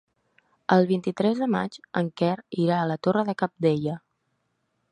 [0.75, 2.31] El vint-i-tres de maig en Quer
[2.63, 3.95] irà a la Torre de Cabdella.